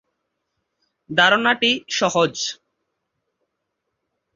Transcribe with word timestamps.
ধারণাটি 1.09 1.71
সহজ। 1.89 2.33